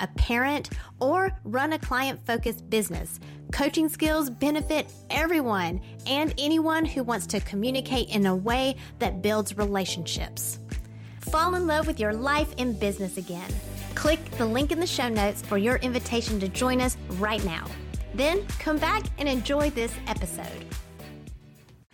[0.00, 3.20] a parent, or run a client focused business,
[3.52, 9.56] coaching skills benefit everyone and anyone who wants to communicate in a way that builds
[9.56, 10.58] relationships.
[11.20, 13.50] Fall in love with your life and business again.
[13.94, 17.66] Click the link in the show notes for your invitation to join us right now.
[18.14, 20.64] Then come back and enjoy this episode.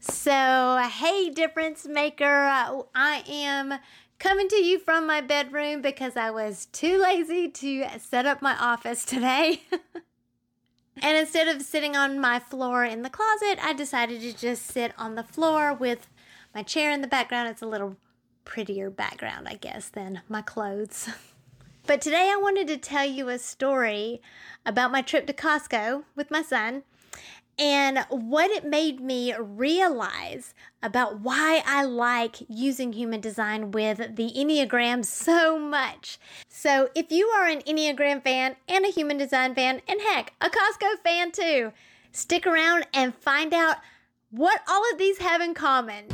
[0.00, 3.74] So, hey, difference maker, I am
[4.22, 8.56] coming to you from my bedroom because I was too lazy to set up my
[8.56, 9.62] office today.
[11.02, 14.92] and instead of sitting on my floor in the closet, I decided to just sit
[14.96, 16.06] on the floor with
[16.54, 17.48] my chair in the background.
[17.48, 17.96] It's a little
[18.44, 21.08] prettier background, I guess, than my clothes.
[21.84, 24.22] But today I wanted to tell you a story
[24.64, 26.84] about my trip to Costco with my son
[27.58, 34.32] and what it made me realize about why I like using human design with the
[34.36, 36.18] Enneagram so much.
[36.48, 40.48] So, if you are an Enneagram fan and a human design fan, and heck, a
[40.48, 41.72] Costco fan too,
[42.12, 43.76] stick around and find out
[44.30, 46.06] what all of these have in common.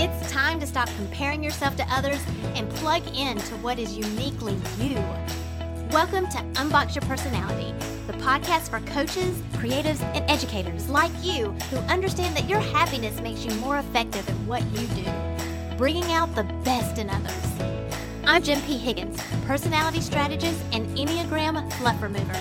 [0.00, 2.22] It's time to stop comparing yourself to others
[2.54, 5.02] and plug in to what is uniquely you.
[5.92, 7.72] Welcome to Unbox Your Personality,
[8.06, 13.42] the podcast for coaches, creatives, and educators like you who understand that your happiness makes
[13.42, 15.10] you more effective at what you do,
[15.78, 17.42] bringing out the best in others.
[18.26, 18.76] I'm Jen P.
[18.76, 22.38] Higgins, personality strategist and Enneagram fluff remover.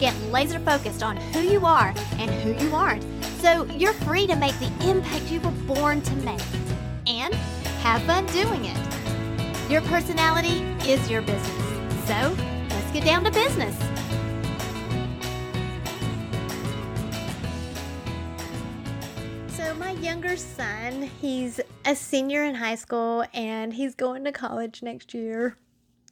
[0.00, 3.04] Get laser focused on who you are and who you aren't,
[3.40, 6.42] so you're free to make the impact you were born to make.
[7.06, 7.32] And
[7.82, 9.70] have fun doing it.
[9.70, 12.08] Your personality is your business.
[12.08, 12.36] So,
[12.88, 13.76] let's get down to business.
[19.54, 24.82] So, my younger son, he's a senior in high school and he's going to college
[24.82, 25.56] next year.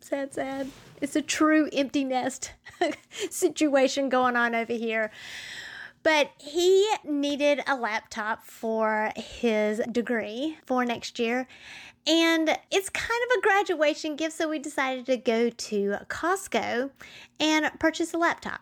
[0.00, 0.70] Sad, sad.
[1.00, 2.52] It's a true empty nest
[3.30, 5.10] situation going on over here.
[6.06, 11.48] But he needed a laptop for his degree for next year.
[12.06, 16.90] And it's kind of a graduation gift, so we decided to go to Costco
[17.40, 18.60] and purchase a laptop.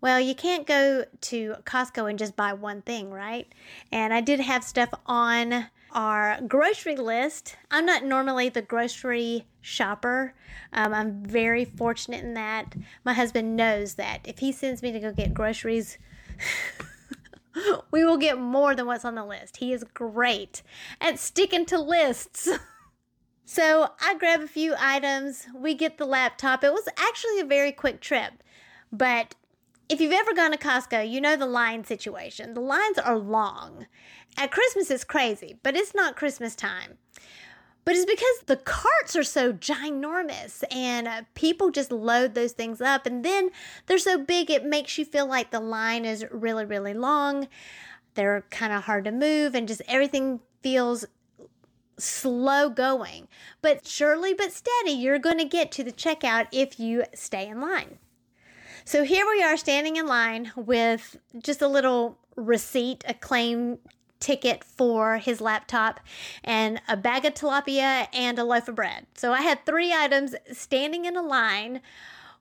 [0.00, 3.46] Well, you can't go to Costco and just buy one thing, right?
[3.92, 7.54] And I did have stuff on our grocery list.
[7.70, 10.34] I'm not normally the grocery shopper.
[10.72, 12.74] Um, I'm very fortunate in that.
[13.04, 15.96] My husband knows that if he sends me to go get groceries,
[17.90, 19.58] we will get more than what's on the list.
[19.58, 20.62] He is great
[21.00, 22.48] at sticking to lists.
[23.44, 26.64] so I grab a few items, we get the laptop.
[26.64, 28.42] It was actually a very quick trip,
[28.90, 29.34] but
[29.88, 32.54] if you've ever gone to Costco, you know the line situation.
[32.54, 33.86] The lines are long.
[34.38, 36.96] At Christmas, it's crazy, but it's not Christmas time.
[37.84, 42.80] But it's because the carts are so ginormous and uh, people just load those things
[42.80, 43.06] up.
[43.06, 43.50] And then
[43.86, 47.48] they're so big, it makes you feel like the line is really, really long.
[48.14, 51.06] They're kind of hard to move, and just everything feels
[51.98, 53.26] slow going.
[53.62, 57.60] But surely but steady, you're going to get to the checkout if you stay in
[57.60, 57.98] line.
[58.84, 63.78] So here we are standing in line with just a little receipt, a claim
[64.22, 66.00] ticket for his laptop
[66.42, 69.06] and a bag of tilapia and a loaf of bread.
[69.14, 71.82] So I had three items standing in a line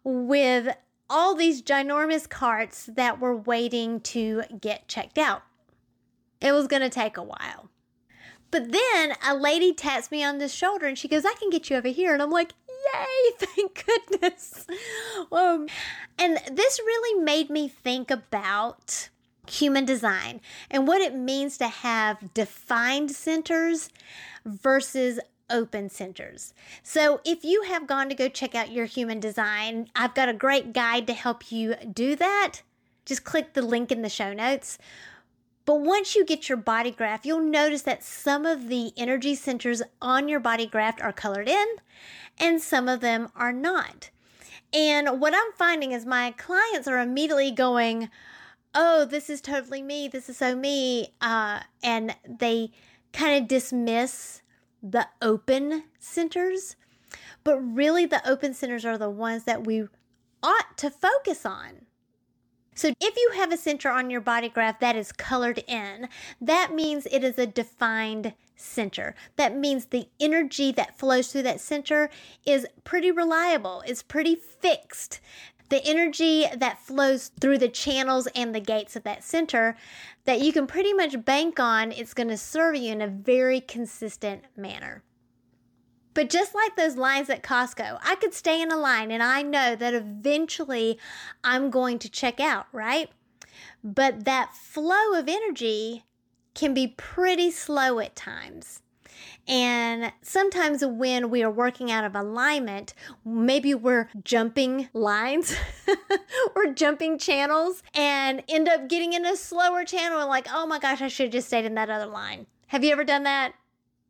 [0.03, 0.69] with
[1.09, 5.43] all these ginormous carts that were waiting to get checked out.
[6.39, 7.69] It was going to take a while.
[8.51, 11.69] But then a lady taps me on the shoulder and she goes, I can get
[11.69, 12.13] you over here.
[12.13, 14.67] And I'm like, yay, thank goodness.
[15.31, 15.67] Um,
[16.17, 19.09] and this really made me think about
[19.49, 23.89] human design and what it means to have defined centers
[24.45, 26.53] versus open centers.
[26.81, 30.33] So, if you have gone to go check out your human design, I've got a
[30.33, 32.61] great guide to help you do that.
[33.05, 34.77] Just click the link in the show notes.
[35.65, 39.81] But once you get your body graph, you'll notice that some of the energy centers
[40.01, 41.67] on your body graph are colored in
[42.39, 44.09] and some of them are not.
[44.73, 48.09] And what I'm finding is my clients are immediately going,
[48.73, 50.07] Oh, this is totally me.
[50.07, 51.13] This is so me.
[51.19, 52.71] Uh, and they
[53.11, 54.41] kind of dismiss
[54.81, 56.75] the open centers,
[57.43, 59.87] but really the open centers are the ones that we
[60.41, 61.85] ought to focus on.
[62.73, 66.07] So, if you have a center on your body graph that is colored in,
[66.39, 69.13] that means it is a defined center.
[69.35, 72.09] That means the energy that flows through that center
[72.45, 75.19] is pretty reliable, is pretty fixed.
[75.71, 79.77] The energy that flows through the channels and the gates of that center
[80.25, 83.61] that you can pretty much bank on, it's going to serve you in a very
[83.61, 85.01] consistent manner.
[86.13, 89.43] But just like those lines at Costco, I could stay in a line and I
[89.43, 90.99] know that eventually
[91.41, 93.09] I'm going to check out, right?
[93.81, 96.03] But that flow of energy
[96.53, 98.81] can be pretty slow at times.
[99.47, 102.93] And sometimes when we are working out of alignment,
[103.25, 105.55] maybe we're jumping lines
[106.55, 110.79] or jumping channels and end up getting in a slower channel and like, oh my
[110.79, 112.45] gosh, I should have just stayed in that other line.
[112.67, 113.53] Have you ever done that?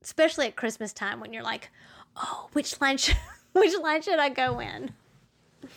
[0.03, 1.69] Especially at Christmas time when you're like,
[2.15, 3.17] oh, which line should,
[3.53, 4.91] which line should I go in?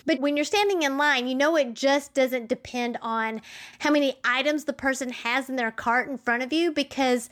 [0.07, 3.43] But when you're standing in line, you know it just doesn't depend on
[3.79, 7.29] how many items the person has in their cart in front of you because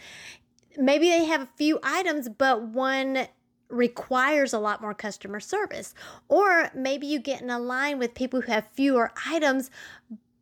[0.76, 3.26] maybe they have a few items, but one
[3.68, 5.94] requires a lot more customer service.
[6.28, 9.70] Or maybe you get in a line with people who have fewer items,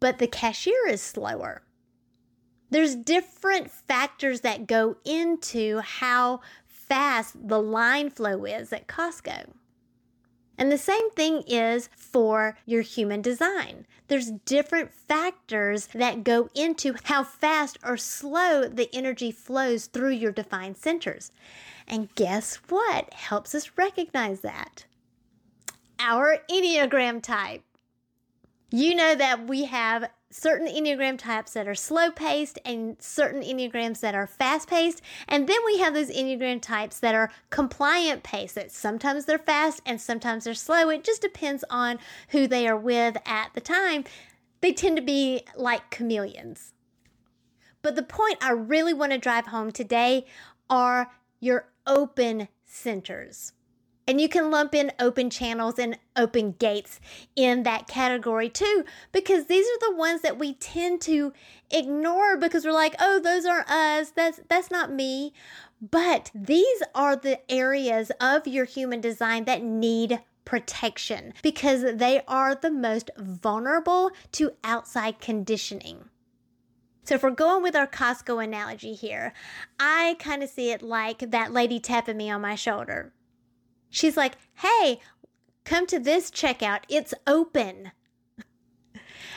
[0.01, 1.63] but the cashier is slower.
[2.71, 9.51] There's different factors that go into how fast the line flow is at Costco.
[10.61, 13.87] And the same thing is for your human design.
[14.09, 20.33] There's different factors that go into how fast or slow the energy flows through your
[20.33, 21.33] defined centers.
[21.89, 24.85] And guess what helps us recognize that?
[25.99, 27.63] Our Enneagram type.
[28.71, 34.01] You know that we have certain Enneagram types that are slow paced and certain Enneagrams
[34.01, 35.03] that are fast paced.
[35.29, 39.83] And then we have those Enneagram types that are compliant paced, that sometimes they're fast
[39.85, 40.89] and sometimes they're slow.
[40.89, 41.99] It just depends on
[42.29, 44.05] who they are with at the time.
[44.61, 46.73] They tend to be like chameleons.
[47.83, 50.27] But the point I really want to drive home today
[50.69, 51.11] are
[51.41, 53.53] your open centers.
[54.11, 56.99] And you can lump in open channels and open gates
[57.37, 61.33] in that category too, because these are the ones that we tend to
[61.71, 64.11] ignore because we're like, oh, those aren't us.
[64.11, 65.33] That's that's not me.
[65.81, 72.57] But these are the areas of your human design that need protection because they are
[72.57, 76.07] the most vulnerable to outside conditioning.
[77.05, 79.35] So, if we're going with our Costco analogy here,
[79.79, 83.13] I kind of see it like that lady tapping me on my shoulder.
[83.91, 85.01] She's like, hey,
[85.65, 86.81] come to this checkout.
[86.89, 87.93] It's open.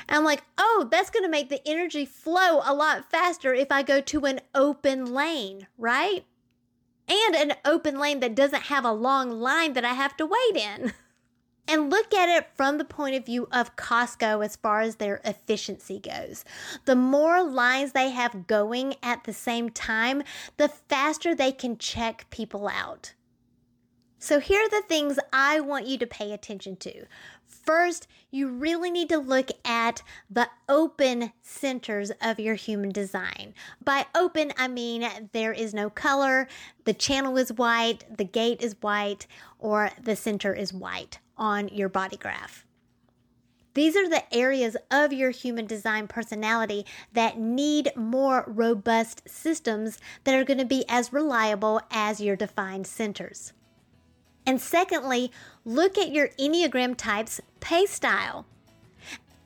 [0.10, 3.84] I'm like, oh, that's going to make the energy flow a lot faster if I
[3.84, 6.26] go to an open lane, right?
[7.08, 10.56] And an open lane that doesn't have a long line that I have to wait
[10.56, 10.94] in.
[11.66, 15.22] And look at it from the point of view of Costco as far as their
[15.24, 16.44] efficiency goes.
[16.84, 20.24] The more lines they have going at the same time,
[20.58, 23.14] the faster they can check people out.
[24.24, 27.08] So, here are the things I want you to pay attention to.
[27.46, 33.54] First, you really need to look at the open centers of your human design.
[33.84, 36.48] By open, I mean there is no color,
[36.86, 39.28] the channel is white, the gate is white,
[39.60, 42.66] or the center is white on your body graph.
[43.74, 50.34] These are the areas of your human design personality that need more robust systems that
[50.34, 53.52] are going to be as reliable as your defined centers.
[54.46, 55.32] And secondly,
[55.66, 58.46] look at your Enneagram type's pace style.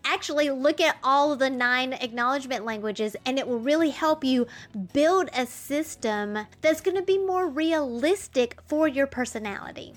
[0.04, 4.48] Actually, look at all of the nine acknowledgement languages, and it will really help you
[4.94, 9.94] build a system that's going to be more realistic for your personality.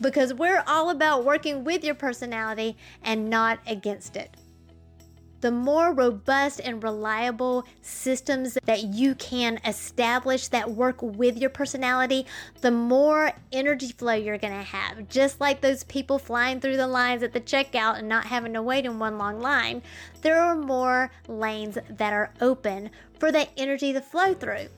[0.00, 4.36] because we're all about working with your personality and not against it
[5.44, 12.24] the more robust and reliable systems that you can establish that work with your personality,
[12.62, 15.06] the more energy flow you're going to have.
[15.06, 18.62] Just like those people flying through the lines at the checkout and not having to
[18.62, 19.82] wait in one long line,
[20.22, 24.68] there are more lanes that are open for that energy to flow through.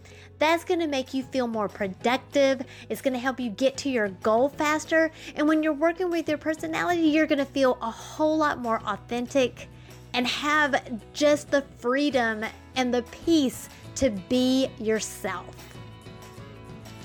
[0.41, 2.63] That's going to make you feel more productive.
[2.89, 5.13] It's going to help you get to your goal faster.
[5.37, 8.83] And when you're working with your personality, you're going to feel a whole lot more
[8.85, 9.69] authentic
[10.17, 10.83] and have
[11.13, 12.43] just the freedom
[12.75, 15.55] and the peace to be yourself.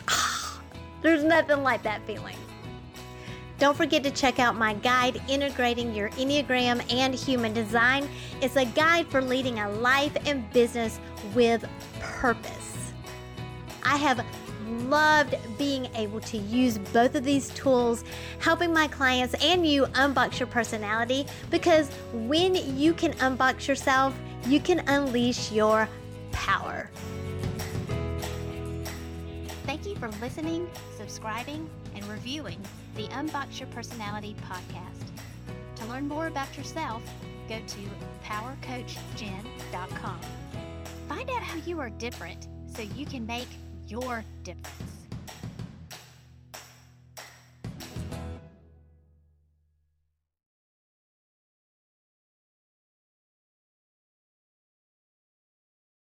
[1.01, 2.37] There's nothing like that feeling.
[3.59, 8.07] Don't forget to check out my guide, Integrating Your Enneagram and Human Design.
[8.41, 10.99] It's a guide for leading a life and business
[11.35, 11.63] with
[11.99, 12.93] purpose.
[13.83, 14.25] I have
[14.89, 18.03] loved being able to use both of these tools,
[18.39, 24.59] helping my clients and you unbox your personality because when you can unbox yourself, you
[24.59, 25.87] can unleash your
[26.31, 26.89] power.
[29.65, 32.59] Thank you for listening, subscribing, and reviewing
[32.95, 35.07] the Unbox Your Personality podcast.
[35.77, 37.01] To learn more about yourself,
[37.47, 37.77] go to
[38.23, 40.19] powercoachjen.com.
[41.07, 43.47] Find out how you are different so you can make
[43.91, 44.90] your difference.